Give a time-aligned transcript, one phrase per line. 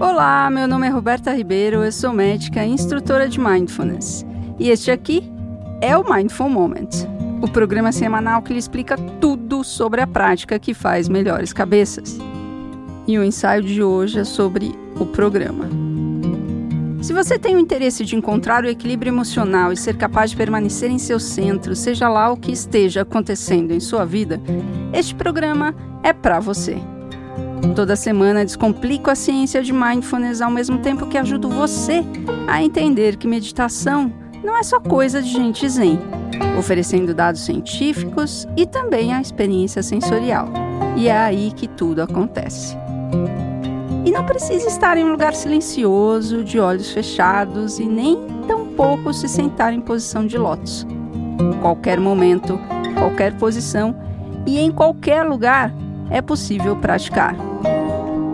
[0.00, 4.24] Olá, meu nome é Roberta Ribeiro, eu sou médica e instrutora de Mindfulness.
[4.58, 5.30] E este aqui
[5.82, 6.88] é o Mindful Moment,
[7.42, 12.18] o programa semanal que lhe explica tudo sobre a prática que faz melhores cabeças.
[13.06, 15.68] E o ensaio de hoje é sobre o programa.
[17.02, 20.90] Se você tem o interesse de encontrar o equilíbrio emocional e ser capaz de permanecer
[20.90, 24.40] em seu centro, seja lá o que esteja acontecendo em sua vida,
[24.94, 26.78] este programa é para você.
[27.74, 32.02] Toda semana descomplico a ciência de mindfulness ao mesmo tempo que ajudo você
[32.48, 35.98] a entender que meditação não é só coisa de gente zen,
[36.58, 40.48] oferecendo dados científicos e também a experiência sensorial.
[40.96, 42.76] E é aí que tudo acontece.
[44.04, 49.28] E não precisa estar em um lugar silencioso, de olhos fechados e nem tampouco se
[49.28, 50.86] sentar em posição de lótus.
[51.60, 52.58] Qualquer momento,
[52.98, 53.94] qualquer posição
[54.46, 55.72] e em qualquer lugar
[56.10, 57.49] é possível praticar.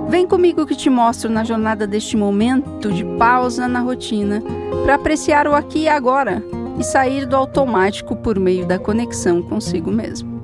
[0.09, 4.43] Vem comigo que te mostro na jornada deste momento de pausa na rotina
[4.85, 6.43] para apreciar o aqui e agora
[6.79, 10.41] e sair do automático por meio da conexão consigo mesmo.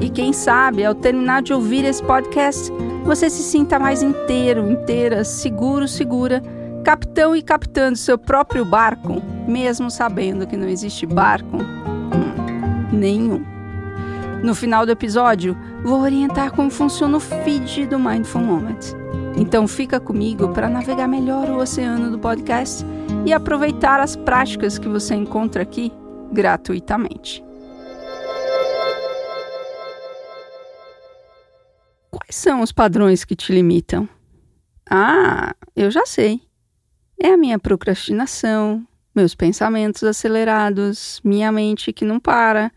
[0.00, 2.70] E quem sabe, ao terminar de ouvir esse podcast,
[3.04, 6.42] você se sinta mais inteiro, inteira, seguro, segura,
[6.84, 13.42] capitão e capitando seu próprio barco, mesmo sabendo que não existe barco hum, nenhum.
[14.42, 18.78] No final do episódio, vou orientar como funciona o feed do Mindful Moment.
[19.36, 22.84] Então fica comigo para navegar melhor o oceano do podcast
[23.24, 25.92] e aproveitar as práticas que você encontra aqui
[26.32, 27.44] gratuitamente.
[32.10, 34.08] Quais são os padrões que te limitam?
[34.90, 36.40] Ah, eu já sei.
[37.20, 42.72] É a minha procrastinação, meus pensamentos acelerados, minha mente que não para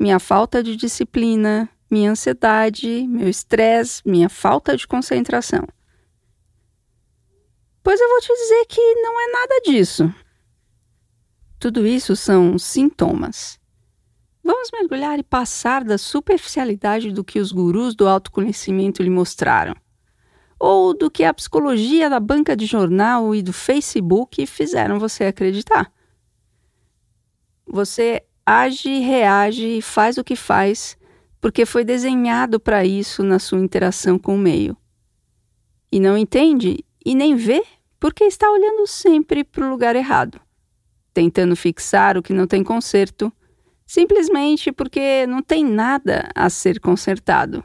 [0.00, 5.66] minha falta de disciplina, minha ansiedade, meu estresse, minha falta de concentração.
[7.82, 10.14] Pois eu vou te dizer que não é nada disso.
[11.58, 13.58] Tudo isso são sintomas.
[14.42, 19.74] Vamos mergulhar e passar da superficialidade do que os gurus do autoconhecimento lhe mostraram,
[20.58, 25.92] ou do que a psicologia da banca de jornal e do Facebook fizeram você acreditar.
[27.66, 30.96] Você age, reage e faz o que faz
[31.40, 34.76] porque foi desenhado para isso na sua interação com o meio.
[35.90, 37.64] E não entende e nem vê
[37.98, 40.40] porque está olhando sempre para o lugar errado,
[41.12, 43.32] tentando fixar o que não tem conserto,
[43.86, 47.64] simplesmente porque não tem nada a ser consertado.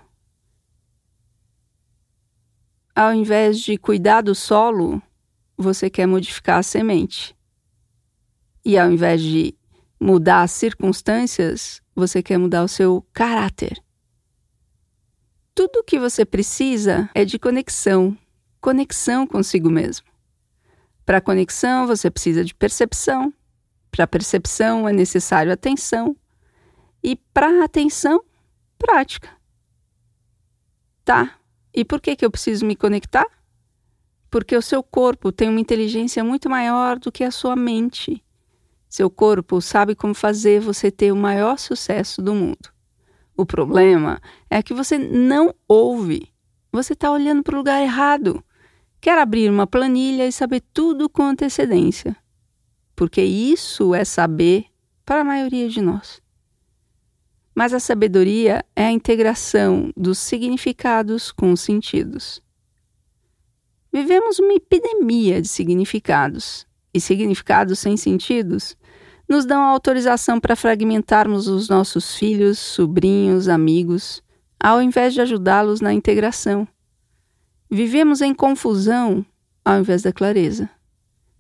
[2.96, 5.02] Ao invés de cuidar do solo,
[5.58, 7.35] você quer modificar a semente.
[8.64, 9.53] E ao invés de
[10.00, 13.81] mudar as circunstâncias, você quer mudar o seu caráter.
[15.53, 18.17] Tudo o que você precisa é de conexão,
[18.59, 20.05] conexão consigo mesmo.
[21.05, 23.34] Para conexão, você precisa de percepção.
[23.91, 26.17] Para percepção, é necessário atenção.
[27.01, 28.23] E para atenção,
[28.78, 29.29] prática.
[31.05, 31.39] Tá,
[31.72, 33.28] e por que, que eu preciso me conectar?
[34.31, 38.25] Porque o seu corpo tem uma inteligência muito maior do que a sua mente.
[38.95, 42.72] Seu corpo sabe como fazer você ter o maior sucesso do mundo.
[43.35, 46.31] O problema é que você não ouve.
[46.72, 48.41] Você está olhando para o lugar errado.
[49.01, 52.16] Quer abrir uma planilha e saber tudo com antecedência.
[52.95, 54.63] Porque isso é saber
[55.05, 56.22] para a maioria de nós.
[57.53, 62.41] Mas a sabedoria é a integração dos significados com os sentidos.
[63.91, 68.78] Vivemos uma epidemia de significados, e significados sem sentidos
[69.28, 74.24] nos dão autorização para fragmentarmos os nossos filhos, sobrinhos, amigos,
[74.59, 76.68] ao invés de ajudá-los na integração.
[77.69, 79.25] Vivemos em confusão
[79.64, 80.69] ao invés da clareza,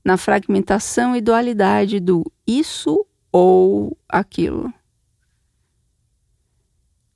[0.03, 4.73] na fragmentação e dualidade do isso ou aquilo.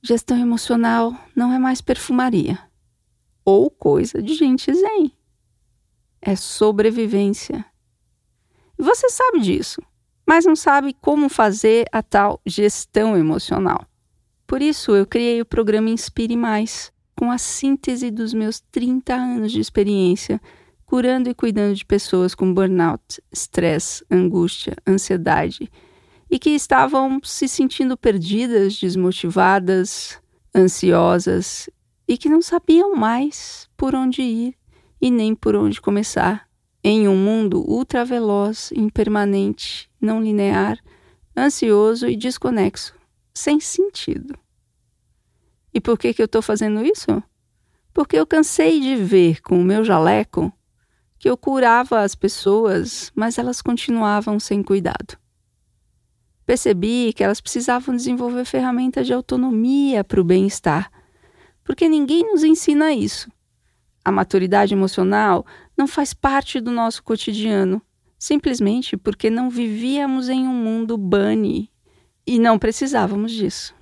[0.02, 2.58] Gestão emocional não é mais perfumaria
[3.44, 5.12] ou coisa de gente zen.
[6.22, 7.64] É sobrevivência.
[8.78, 9.82] Você sabe disso
[10.30, 13.84] mas não sabe como fazer a tal gestão emocional.
[14.46, 19.50] Por isso, eu criei o programa Inspire Mais, com a síntese dos meus 30 anos
[19.50, 20.40] de experiência
[20.86, 25.68] curando e cuidando de pessoas com burnout, estresse, angústia, ansiedade
[26.30, 30.16] e que estavam se sentindo perdidas, desmotivadas,
[30.54, 31.68] ansiosas
[32.06, 34.54] e que não sabiam mais por onde ir
[35.00, 36.48] e nem por onde começar
[36.82, 40.78] em um mundo ultraveloz, impermanente, não linear,
[41.36, 42.94] ansioso e desconexo,
[43.34, 44.38] sem sentido.
[45.72, 47.22] E por que, que eu estou fazendo isso?
[47.92, 50.52] Porque eu cansei de ver com o meu jaleco
[51.18, 55.18] que eu curava as pessoas, mas elas continuavam sem cuidado.
[56.46, 60.90] Percebi que elas precisavam desenvolver ferramentas de autonomia para o bem-estar,
[61.62, 63.30] porque ninguém nos ensina isso.
[64.02, 65.44] A maturidade emocional
[65.80, 67.80] não faz parte do nosso cotidiano,
[68.18, 71.70] simplesmente porque não vivíamos em um mundo bunny
[72.26, 73.74] e não precisávamos disso.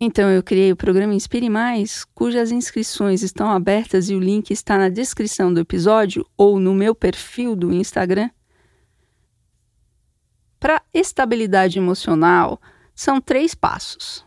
[0.00, 4.76] Então eu criei o programa Inspire Mais, cujas inscrições estão abertas e o link está
[4.76, 8.28] na descrição do episódio ou no meu perfil do Instagram.
[10.58, 12.60] Para estabilidade emocional,
[12.92, 14.26] são três passos: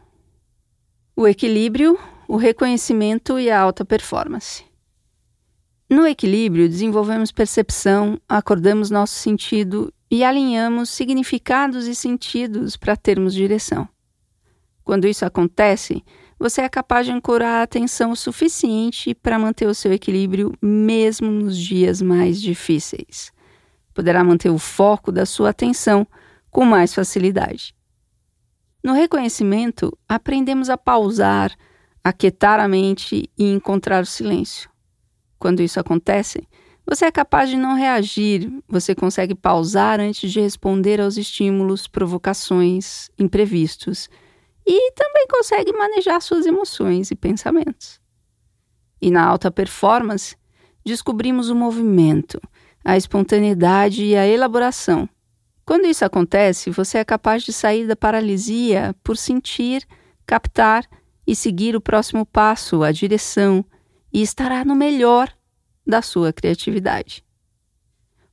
[1.18, 2.00] o equilíbrio,
[2.30, 4.69] o reconhecimento e a alta performance.
[5.90, 13.90] No equilíbrio, desenvolvemos percepção, acordamos nosso sentido e alinhamos significados e sentidos para termos direção.
[14.84, 16.04] Quando isso acontece,
[16.38, 21.32] você é capaz de ancorar a atenção o suficiente para manter o seu equilíbrio mesmo
[21.32, 23.32] nos dias mais difíceis.
[23.92, 26.06] Poderá manter o foco da sua atenção
[26.52, 27.74] com mais facilidade.
[28.84, 31.52] No reconhecimento, aprendemos a pausar,
[32.04, 34.70] aquietar a mente e encontrar o silêncio.
[35.40, 36.46] Quando isso acontece,
[36.86, 43.10] você é capaz de não reagir, você consegue pausar antes de responder aos estímulos, provocações,
[43.18, 44.10] imprevistos
[44.66, 48.02] e também consegue manejar suas emoções e pensamentos.
[49.02, 50.36] E na alta performance,
[50.84, 52.42] descobrimos o movimento,
[52.84, 55.08] a espontaneidade e a elaboração.
[55.66, 59.88] Quando isso acontece, você é capaz de sair da paralisia por sentir,
[60.26, 60.86] captar
[61.26, 63.64] e seguir o próximo passo, a direção,
[64.12, 65.32] e estará no melhor
[65.86, 67.24] da sua criatividade.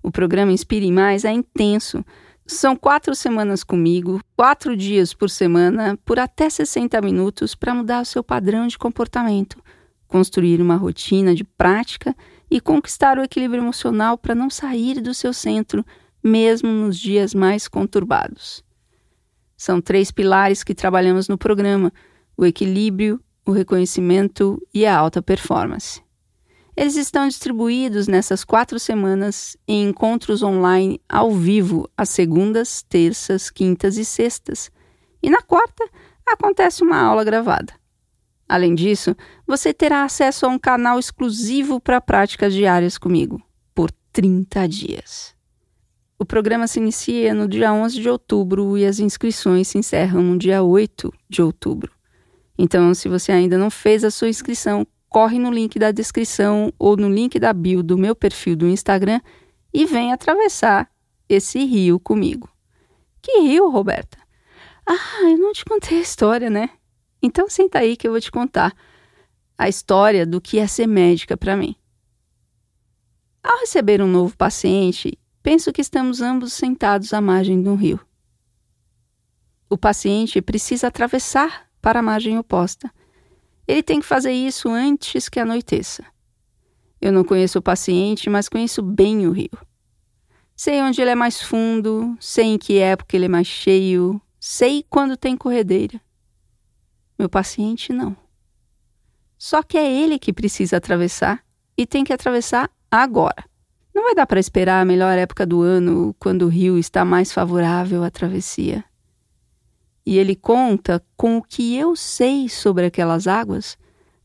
[0.02, 2.04] O programa Inspire Mais é intenso,
[2.46, 8.04] são quatro semanas comigo, quatro dias por semana, por até 60 minutos para mudar o
[8.04, 9.60] seu padrão de comportamento,
[10.06, 12.14] construir uma rotina de prática
[12.48, 15.84] e conquistar o equilíbrio emocional para não sair do seu centro,
[16.22, 18.64] mesmo nos dias mais conturbados.
[19.56, 21.92] São três pilares que trabalhamos no programa:
[22.36, 26.04] o equilíbrio, o reconhecimento e a alta performance.
[26.76, 33.96] Eles estão distribuídos nessas quatro semanas em encontros online ao vivo, às segundas, terças, quintas
[33.96, 34.70] e sextas.
[35.22, 35.88] E na quarta,
[36.26, 37.72] acontece uma aula gravada.
[38.46, 39.16] Além disso,
[39.46, 43.40] você terá acesso a um canal exclusivo para práticas diárias comigo,
[43.74, 45.34] por 30 dias.
[46.18, 50.38] O programa se inicia no dia 11 de outubro e as inscrições se encerram no
[50.38, 51.95] dia 8 de outubro.
[52.58, 56.96] Então, se você ainda não fez a sua inscrição, corre no link da descrição ou
[56.96, 59.20] no link da bio do meu perfil do Instagram
[59.72, 60.90] e vem atravessar
[61.28, 62.48] esse rio comigo.
[63.20, 64.18] Que rio, Roberta?
[64.86, 66.70] Ah, eu não te contei a história, né?
[67.20, 68.72] Então senta aí que eu vou te contar
[69.58, 71.74] a história do que é ser médica para mim.
[73.42, 78.00] Ao receber um novo paciente, penso que estamos ambos sentados à margem de um rio.
[79.68, 82.90] O paciente precisa atravessar para a margem oposta
[83.66, 86.04] ele tem que fazer isso antes que anoiteça.
[87.00, 89.58] Eu não conheço o paciente, mas conheço bem o rio.
[90.54, 94.84] Sei onde ele é mais fundo, sei em que época ele é mais cheio, sei
[94.88, 96.00] quando tem corredeira.
[97.18, 98.16] Meu paciente não.
[99.36, 101.44] Só que é ele que precisa atravessar
[101.76, 103.44] e tem que atravessar agora.
[103.94, 107.32] Não vai dar para esperar a melhor época do ano, quando o rio está mais
[107.32, 108.84] favorável à travessia
[110.06, 113.76] e ele conta com o que eu sei sobre aquelas águas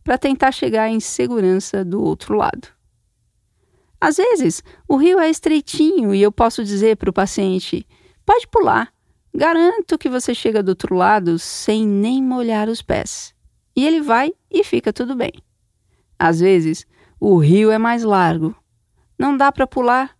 [0.03, 2.67] para tentar chegar em segurança do outro lado.
[3.99, 7.85] Às vezes, o rio é estreitinho e eu posso dizer para o paciente:
[8.25, 8.93] pode pular,
[9.33, 13.33] garanto que você chega do outro lado sem nem molhar os pés.
[13.75, 15.31] E ele vai e fica tudo bem.
[16.17, 16.85] Às vezes,
[17.19, 18.55] o rio é mais largo.
[19.17, 20.15] Não dá para pular,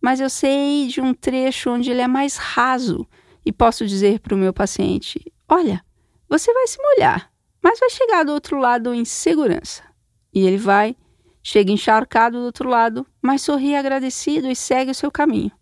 [0.00, 3.06] mas eu sei de um trecho onde ele é mais raso
[3.46, 5.80] e posso dizer para o meu paciente: olha,
[6.28, 9.84] você vai se molhar, mas vai chegar do outro lado em segurança.
[10.34, 10.96] E ele vai,
[11.42, 15.52] chega encharcado do outro lado, mas sorri agradecido e segue o seu caminho.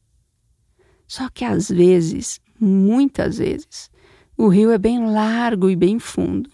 [1.07, 3.91] Só que às vezes, muitas vezes,
[4.37, 6.49] o rio é bem largo e bem fundo.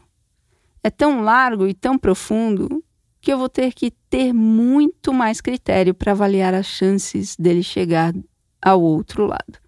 [0.83, 2.83] É tão largo e tão profundo
[3.21, 8.13] que eu vou ter que ter muito mais critério para avaliar as chances dele chegar
[8.61, 9.61] ao outro lado.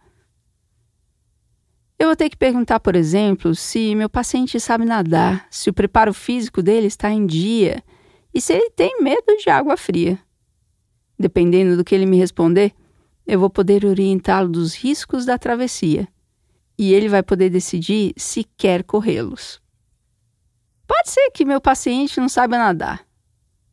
[2.02, 6.12] Eu vou ter que perguntar, por exemplo, se meu paciente sabe nadar, se o preparo
[6.12, 7.80] físico dele está em dia
[8.34, 10.18] e se ele tem medo de água fria.
[11.16, 12.72] Dependendo do que ele me responder,
[13.24, 16.08] eu vou poder orientá-lo dos riscos da travessia
[16.76, 19.62] e ele vai poder decidir se quer corrê-los.
[20.88, 23.06] Pode ser que meu paciente não saiba nadar.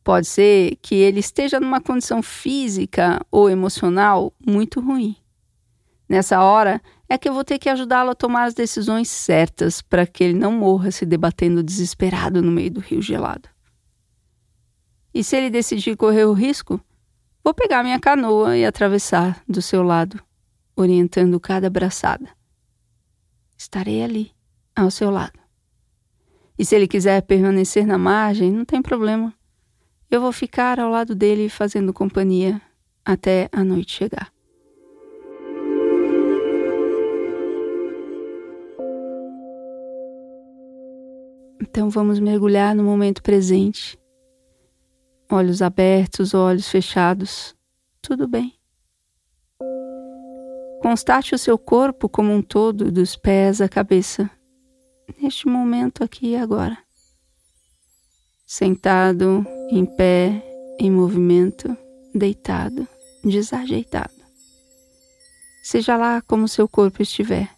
[0.04, 5.16] Pode ser que ele esteja numa condição física ou emocional muito ruim.
[6.08, 10.06] Nessa hora é que eu vou ter que ajudá-lo a tomar as decisões certas para
[10.06, 13.48] que ele não morra se debatendo desesperado no meio do rio gelado.
[15.12, 16.80] E se ele decidir correr o risco,
[17.42, 20.22] vou pegar minha canoa e atravessar do seu lado,
[20.76, 22.28] orientando cada braçada.
[23.58, 24.30] Estarei ali,
[24.76, 25.40] ao seu lado.
[26.56, 29.34] E se ele quiser permanecer na margem, não tem problema.
[30.08, 32.62] Eu vou ficar ao lado dele fazendo companhia
[33.04, 34.32] até a noite chegar.
[41.70, 43.96] Então vamos mergulhar no momento presente.
[45.30, 47.54] Olhos abertos, olhos fechados,
[48.02, 48.52] tudo bem.
[50.82, 54.28] Constate o seu corpo como um todo, dos pés à cabeça,
[55.22, 56.76] neste momento aqui e agora.
[58.44, 60.42] Sentado, em pé,
[60.76, 61.76] em movimento,
[62.12, 62.84] deitado,
[63.22, 64.20] desajeitado.
[65.62, 67.48] Seja lá como seu corpo estiver,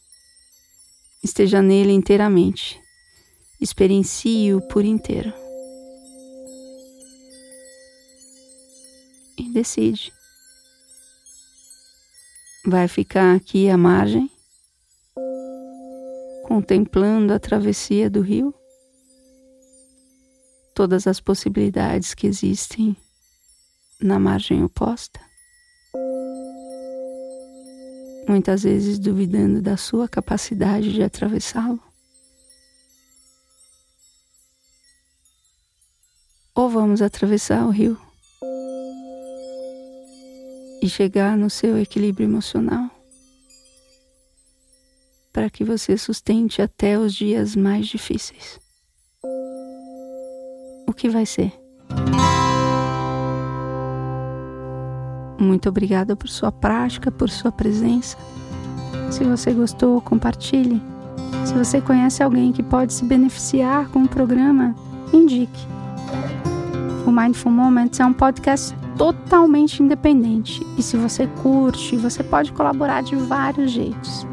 [1.25, 2.81] esteja nele inteiramente
[3.62, 5.33] experiencie-o por inteiro.
[9.38, 10.12] E decide.
[12.66, 14.28] Vai ficar aqui à margem,
[16.45, 18.52] contemplando a travessia do rio,
[20.75, 22.97] todas as possibilidades que existem
[24.00, 25.21] na margem oposta.
[28.28, 31.91] Muitas vezes duvidando da sua capacidade de atravessá-lo.
[36.54, 37.99] Ou vamos atravessar o rio
[40.82, 42.90] e chegar no seu equilíbrio emocional
[45.32, 48.61] para que você sustente até os dias mais difíceis.
[50.87, 51.52] O que vai ser?
[55.38, 58.18] Muito obrigada por sua prática, por sua presença.
[59.11, 60.82] Se você gostou, compartilhe.
[61.47, 64.76] Se você conhece alguém que pode se beneficiar com o programa,
[65.12, 65.66] indique.
[67.04, 73.02] O Mindful Moments é um podcast totalmente independente e se você curte, você pode colaborar
[73.02, 74.26] de vários jeitos.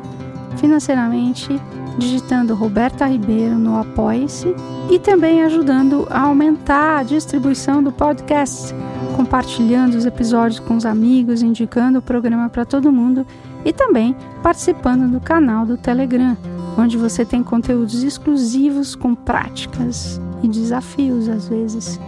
[0.58, 1.60] Financeiramente,
[1.98, 4.56] digitando Roberta Ribeiro no Apoie-se
[4.90, 8.74] e também ajudando a aumentar a distribuição do podcast,
[9.16, 13.26] compartilhando os episódios com os amigos, indicando o programa para todo mundo
[13.66, 16.38] e também participando do canal do Telegram,
[16.78, 22.00] onde você tem conteúdos exclusivos com práticas e desafios às vezes.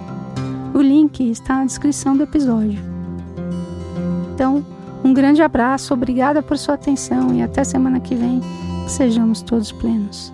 [0.73, 2.79] O link está na descrição do episódio.
[4.33, 4.65] Então,
[5.03, 8.41] um grande abraço, obrigada por sua atenção e até semana que vem.
[8.85, 10.33] Que sejamos todos plenos.